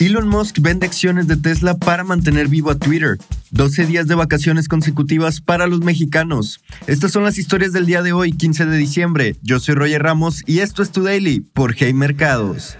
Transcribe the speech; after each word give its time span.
Elon 0.00 0.28
Musk 0.28 0.60
vende 0.62 0.86
acciones 0.86 1.26
de 1.26 1.36
Tesla 1.36 1.76
para 1.76 2.04
mantener 2.04 2.48
vivo 2.48 2.70
a 2.70 2.78
Twitter. 2.78 3.18
12 3.50 3.84
días 3.84 4.06
de 4.06 4.14
vacaciones 4.14 4.66
consecutivas 4.66 5.42
para 5.42 5.66
los 5.66 5.80
mexicanos. 5.80 6.62
Estas 6.86 7.12
son 7.12 7.22
las 7.22 7.36
historias 7.36 7.74
del 7.74 7.84
día 7.84 8.00
de 8.00 8.14
hoy, 8.14 8.32
15 8.32 8.64
de 8.64 8.78
diciembre. 8.78 9.36
Yo 9.42 9.60
soy 9.60 9.74
Roger 9.74 10.02
Ramos 10.02 10.42
y 10.46 10.60
esto 10.60 10.82
es 10.82 10.90
Tu 10.90 11.02
Daily 11.02 11.40
por 11.40 11.74
Hey 11.76 11.92
Mercados. 11.92 12.78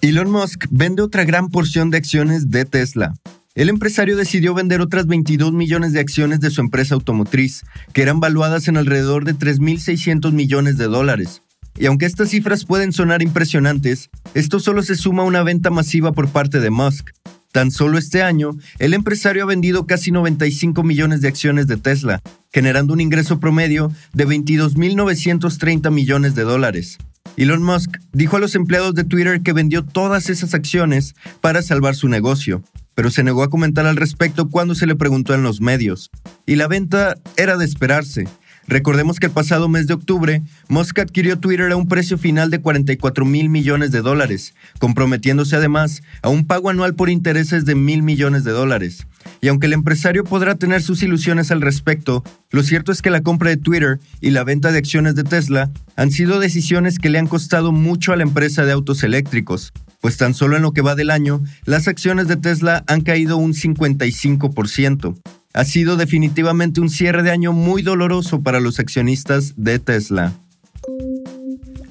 Elon 0.00 0.30
Musk 0.30 0.64
vende 0.70 1.02
otra 1.02 1.24
gran 1.24 1.50
porción 1.50 1.90
de 1.90 1.98
acciones 1.98 2.48
de 2.50 2.64
Tesla. 2.64 3.12
El 3.54 3.68
empresario 3.68 4.16
decidió 4.16 4.54
vender 4.54 4.80
otras 4.80 5.06
22 5.06 5.52
millones 5.52 5.92
de 5.92 6.00
acciones 6.00 6.40
de 6.40 6.50
su 6.50 6.62
empresa 6.62 6.94
automotriz, 6.94 7.64
que 7.92 8.00
eran 8.00 8.18
valuadas 8.18 8.66
en 8.68 8.78
alrededor 8.78 9.26
de 9.26 9.34
3.600 9.34 10.32
millones 10.32 10.78
de 10.78 10.86
dólares. 10.86 11.43
Y 11.78 11.86
aunque 11.86 12.06
estas 12.06 12.30
cifras 12.30 12.64
pueden 12.64 12.92
sonar 12.92 13.22
impresionantes, 13.22 14.10
esto 14.34 14.60
solo 14.60 14.82
se 14.82 14.94
suma 14.94 15.22
a 15.22 15.26
una 15.26 15.42
venta 15.42 15.70
masiva 15.70 16.12
por 16.12 16.28
parte 16.28 16.60
de 16.60 16.70
Musk. 16.70 17.10
Tan 17.52 17.70
solo 17.70 17.98
este 17.98 18.22
año, 18.22 18.56
el 18.78 18.94
empresario 18.94 19.44
ha 19.44 19.46
vendido 19.46 19.86
casi 19.86 20.10
95 20.10 20.82
millones 20.82 21.20
de 21.20 21.28
acciones 21.28 21.66
de 21.66 21.76
Tesla, 21.76 22.20
generando 22.52 22.92
un 22.92 23.00
ingreso 23.00 23.38
promedio 23.38 23.92
de 24.12 24.26
22.930 24.26 25.90
millones 25.90 26.34
de 26.34 26.42
dólares. 26.42 26.98
Elon 27.36 27.62
Musk 27.62 27.98
dijo 28.12 28.36
a 28.36 28.40
los 28.40 28.54
empleados 28.54 28.94
de 28.94 29.04
Twitter 29.04 29.40
que 29.42 29.52
vendió 29.52 29.84
todas 29.84 30.30
esas 30.30 30.54
acciones 30.54 31.14
para 31.40 31.62
salvar 31.62 31.94
su 31.96 32.08
negocio, 32.08 32.62
pero 32.94 33.10
se 33.10 33.24
negó 33.24 33.42
a 33.42 33.50
comentar 33.50 33.86
al 33.86 33.96
respecto 33.96 34.48
cuando 34.48 34.74
se 34.74 34.86
le 34.86 34.94
preguntó 34.94 35.34
en 35.34 35.42
los 35.42 35.60
medios. 35.60 36.10
Y 36.46 36.56
la 36.56 36.68
venta 36.68 37.16
era 37.36 37.56
de 37.56 37.64
esperarse, 37.64 38.26
Recordemos 38.66 39.20
que 39.20 39.26
el 39.26 39.32
pasado 39.32 39.68
mes 39.68 39.86
de 39.86 39.94
octubre, 39.94 40.42
Musk 40.68 40.98
adquirió 40.98 41.38
Twitter 41.38 41.70
a 41.70 41.76
un 41.76 41.86
precio 41.86 42.16
final 42.16 42.50
de 42.50 42.60
44 42.60 43.24
mil 43.24 43.48
millones 43.50 43.90
de 43.92 44.00
dólares, 44.00 44.54
comprometiéndose 44.78 45.56
además 45.56 46.02
a 46.22 46.30
un 46.30 46.46
pago 46.46 46.70
anual 46.70 46.94
por 46.94 47.10
intereses 47.10 47.66
de 47.66 47.74
mil 47.74 48.02
millones 48.02 48.42
de 48.44 48.52
dólares. 48.52 49.06
Y 49.42 49.48
aunque 49.48 49.66
el 49.66 49.74
empresario 49.74 50.24
podrá 50.24 50.54
tener 50.54 50.82
sus 50.82 51.02
ilusiones 51.02 51.50
al 51.50 51.60
respecto, 51.60 52.24
lo 52.50 52.62
cierto 52.62 52.90
es 52.90 53.02
que 53.02 53.10
la 53.10 53.22
compra 53.22 53.50
de 53.50 53.58
Twitter 53.58 54.00
y 54.20 54.30
la 54.30 54.44
venta 54.44 54.72
de 54.72 54.78
acciones 54.78 55.14
de 55.14 55.24
Tesla 55.24 55.70
han 55.96 56.10
sido 56.10 56.40
decisiones 56.40 56.98
que 56.98 57.10
le 57.10 57.18
han 57.18 57.26
costado 57.26 57.72
mucho 57.72 58.12
a 58.12 58.16
la 58.16 58.22
empresa 58.22 58.64
de 58.64 58.72
autos 58.72 59.02
eléctricos, 59.02 59.72
pues 60.00 60.16
tan 60.16 60.32
solo 60.32 60.56
en 60.56 60.62
lo 60.62 60.72
que 60.72 60.82
va 60.82 60.94
del 60.94 61.10
año, 61.10 61.42
las 61.64 61.86
acciones 61.86 62.28
de 62.28 62.36
Tesla 62.36 62.84
han 62.86 63.02
caído 63.02 63.36
un 63.36 63.52
55% 63.52 65.16
ha 65.54 65.64
sido 65.64 65.96
definitivamente 65.96 66.80
un 66.80 66.90
cierre 66.90 67.22
de 67.22 67.30
año 67.30 67.52
muy 67.52 67.82
doloroso 67.82 68.42
para 68.42 68.60
los 68.60 68.80
accionistas 68.80 69.54
de 69.56 69.78
Tesla. 69.78 70.34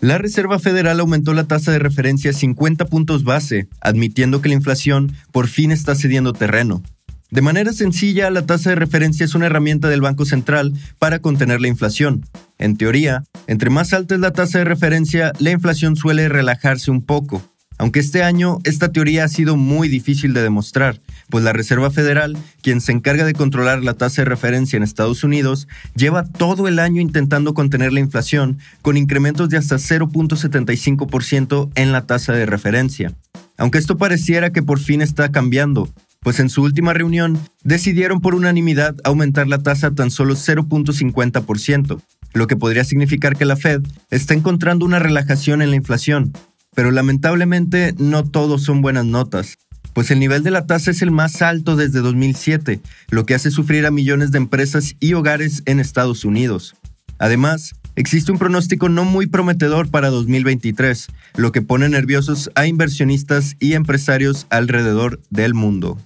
La 0.02 0.18
Reserva 0.18 0.60
Federal 0.60 1.00
aumentó 1.00 1.34
la 1.34 1.46
tasa 1.46 1.72
de 1.72 1.80
referencia 1.80 2.32
a 2.32 2.34
50 2.34 2.86
puntos 2.88 3.24
base, 3.24 3.70
admitiendo 3.80 4.42
que 4.42 4.50
la 4.50 4.56
inflación 4.56 5.14
por 5.32 5.48
fin 5.48 5.72
está 5.72 5.96
cediendo 5.96 6.34
terreno. 6.34 6.84
De 7.32 7.42
manera 7.42 7.72
sencilla, 7.72 8.30
la 8.30 8.46
tasa 8.46 8.72
de 8.72 8.76
referencia 8.76 9.24
es 9.24 9.34
una 9.34 9.46
herramienta 9.46 9.88
del 9.88 10.02
Banco 10.02 10.26
Central 10.26 10.74
para 11.00 11.20
contener 11.20 11.62
la 11.62 11.70
inflación. 11.70 12.26
En 12.60 12.78
teoría, 12.78 13.24
entre 13.48 13.70
más 13.70 13.94
alta 13.94 14.16
es 14.16 14.22
la 14.22 14.34
tasa 14.34 14.60
de 14.60 14.66
referencia, 14.66 15.32
la 15.40 15.52
inflación 15.52 15.96
suele 15.96 16.28
relajarse 16.28 16.92
un 16.92 17.02
poco. 17.02 17.42
Aunque 17.78 18.00
este 18.00 18.24
año 18.24 18.60
esta 18.64 18.92
teoría 18.92 19.24
ha 19.24 19.28
sido 19.28 19.56
muy 19.56 19.88
difícil 19.88 20.34
de 20.34 20.44
demostrar, 20.44 21.00
pues 21.30 21.44
la 21.44 21.54
Reserva 21.54 21.92
Federal, 21.92 22.38
quien 22.62 22.82
se 22.82 22.92
encarga 22.92 23.26
de 23.26 23.34
controlar 23.34 23.84
la 23.84 23.96
tasa 23.96 24.22
de 24.22 24.30
referencia 24.30 24.78
en 24.78 24.84
Estados 24.84 25.24
Unidos, 25.24 25.68
lleva 25.96 26.24
todo 26.24 26.68
el 26.68 26.80
año 26.80 27.02
intentando 27.02 27.54
contener 27.54 27.94
la 27.94 28.00
inflación 28.00 28.60
con 28.82 28.98
incrementos 28.98 29.50
de 29.50 29.58
hasta 29.58 29.78
0.75% 29.78 31.72
en 31.76 31.92
la 31.92 32.06
tasa 32.06 32.34
de 32.34 32.46
referencia. 32.46 33.14
Aunque 33.58 33.78
esto 33.78 33.98
pareciera 33.98 34.52
que 34.52 34.64
por 34.64 34.80
fin 34.80 35.02
está 35.02 35.32
cambiando, 35.32 35.90
pues 36.22 36.40
en 36.40 36.50
su 36.50 36.64
última 36.64 36.94
reunión 36.94 37.40
decidieron 37.64 38.22
por 38.22 38.34
unanimidad 38.34 38.96
aumentar 39.04 39.48
la 39.48 39.62
tasa 39.62 39.92
tan 39.92 40.10
solo 40.10 40.36
0.50%, 40.36 42.02
lo 42.34 42.48
que 42.48 42.56
podría 42.56 42.84
significar 42.84 43.36
que 43.36 43.46
la 43.46 43.56
Fed 43.56 43.82
está 44.10 44.34
encontrando 44.34 44.86
una 44.86 45.00
relajación 45.00 45.62
en 45.62 45.70
la 45.70 45.76
inflación, 45.76 46.34
pero 46.76 46.92
lamentablemente 46.92 47.94
no 47.98 48.24
todos 48.24 48.64
son 48.64 48.82
buenas 48.82 49.06
notas, 49.06 49.58
pues 49.94 50.10
el 50.12 50.20
nivel 50.20 50.44
de 50.44 50.52
la 50.52 50.66
tasa 50.66 50.92
es 50.92 51.02
el 51.02 51.12
más 51.12 51.42
alto 51.42 51.76
desde 51.76 52.00
2007, 52.00 52.80
lo 53.10 53.26
que 53.26 53.36
hace 53.36 53.52
sufrir 53.52 53.86
a 53.86 53.92
millones 53.92 54.32
de 54.32 54.40
empresas 54.40 54.96
y 55.00 55.14
hogares 55.14 55.62
en 55.66 55.80
Estados 55.80 56.26
Unidos. 56.26 56.76
Además, 57.20 57.76
existe 57.96 58.32
un 58.32 58.40
pronóstico 58.40 58.90
no 58.90 59.06
muy 59.06 59.28
prometedor 59.28 59.90
para 59.90 60.10
2023, 60.10 61.08
lo 61.36 61.52
que 61.52 61.62
pone 61.62 61.88
nerviosos 61.90 62.52
a 62.56 62.66
inversionistas 62.66 63.56
y 63.60 63.74
empresarios 63.74 64.48
alrededor 64.50 65.22
del 65.30 65.54
mundo. 65.54 65.98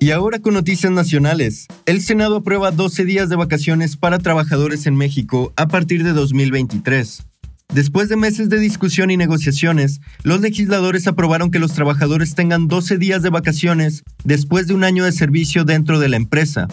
Y 0.00 0.12
ahora 0.12 0.38
con 0.38 0.54
noticias 0.54 0.92
nacionales. 0.92 1.66
El 1.84 2.00
Senado 2.02 2.36
aprueba 2.36 2.70
12 2.70 3.04
días 3.04 3.28
de 3.28 3.36
vacaciones 3.36 3.96
para 3.96 4.20
trabajadores 4.20 4.86
en 4.86 4.94
México 4.94 5.52
a 5.56 5.66
partir 5.66 6.04
de 6.04 6.12
2023. 6.12 7.27
Después 7.74 8.08
de 8.08 8.16
meses 8.16 8.48
de 8.48 8.58
discusión 8.58 9.10
y 9.10 9.18
negociaciones, 9.18 10.00
los 10.22 10.40
legisladores 10.40 11.06
aprobaron 11.06 11.50
que 11.50 11.58
los 11.58 11.74
trabajadores 11.74 12.34
tengan 12.34 12.66
12 12.66 12.96
días 12.96 13.22
de 13.22 13.28
vacaciones 13.28 14.04
después 14.24 14.66
de 14.66 14.74
un 14.74 14.84
año 14.84 15.04
de 15.04 15.12
servicio 15.12 15.64
dentro 15.64 16.00
de 16.00 16.08
la 16.08 16.16
empresa. 16.16 16.66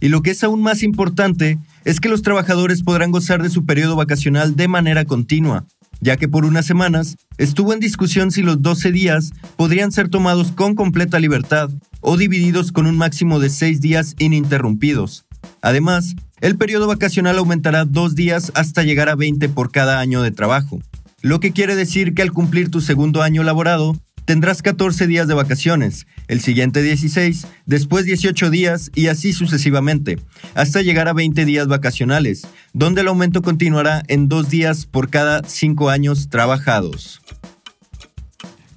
Y 0.00 0.08
lo 0.08 0.20
que 0.22 0.32
es 0.32 0.42
aún 0.42 0.60
más 0.60 0.82
importante 0.82 1.58
es 1.84 2.00
que 2.00 2.08
los 2.08 2.22
trabajadores 2.22 2.82
podrán 2.82 3.12
gozar 3.12 3.40
de 3.40 3.50
su 3.50 3.64
periodo 3.64 3.94
vacacional 3.94 4.56
de 4.56 4.66
manera 4.66 5.04
continua, 5.04 5.64
ya 6.00 6.16
que 6.16 6.26
por 6.26 6.44
unas 6.44 6.66
semanas 6.66 7.18
estuvo 7.38 7.72
en 7.72 7.78
discusión 7.78 8.32
si 8.32 8.42
los 8.42 8.60
12 8.60 8.90
días 8.90 9.30
podrían 9.56 9.92
ser 9.92 10.08
tomados 10.08 10.50
con 10.50 10.74
completa 10.74 11.20
libertad 11.20 11.70
o 12.00 12.16
divididos 12.16 12.72
con 12.72 12.86
un 12.86 12.96
máximo 12.96 13.38
de 13.38 13.48
6 13.48 13.80
días 13.80 14.16
ininterrumpidos. 14.18 15.24
Además, 15.60 16.16
el 16.42 16.56
periodo 16.56 16.88
vacacional 16.88 17.38
aumentará 17.38 17.84
dos 17.84 18.16
días 18.16 18.50
hasta 18.54 18.82
llegar 18.82 19.08
a 19.08 19.14
20 19.14 19.48
por 19.48 19.70
cada 19.70 20.00
año 20.00 20.22
de 20.22 20.32
trabajo, 20.32 20.80
lo 21.22 21.38
que 21.38 21.52
quiere 21.52 21.76
decir 21.76 22.14
que 22.14 22.22
al 22.22 22.32
cumplir 22.32 22.68
tu 22.68 22.80
segundo 22.80 23.22
año 23.22 23.44
laborado, 23.44 23.96
tendrás 24.24 24.60
14 24.60 25.06
días 25.06 25.28
de 25.28 25.34
vacaciones, 25.34 26.08
el 26.26 26.40
siguiente 26.40 26.82
16, 26.82 27.46
después 27.64 28.06
18 28.06 28.50
días 28.50 28.90
y 28.92 29.06
así 29.06 29.32
sucesivamente, 29.32 30.18
hasta 30.54 30.82
llegar 30.82 31.06
a 31.06 31.12
20 31.12 31.44
días 31.44 31.68
vacacionales, 31.68 32.42
donde 32.72 33.02
el 33.02 33.08
aumento 33.08 33.40
continuará 33.40 34.02
en 34.08 34.26
dos 34.26 34.50
días 34.50 34.84
por 34.84 35.10
cada 35.10 35.42
cinco 35.46 35.90
años 35.90 36.28
trabajados. 36.28 37.22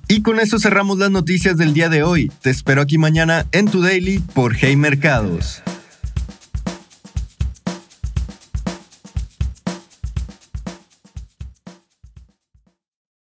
Y 0.08 0.22
con 0.22 0.40
eso 0.40 0.60
cerramos 0.60 1.00
las 1.00 1.10
noticias 1.10 1.58
del 1.58 1.74
día 1.74 1.90
de 1.90 2.04
hoy. 2.04 2.32
Te 2.44 2.52
espero 2.52 2.84
aquí 2.84 3.00
mañana 3.00 3.48
en 3.52 3.66
tu 3.66 3.82
daily 3.82 4.20
por 4.20 4.56
Hey 4.56 4.76
Mercados. 4.76 5.64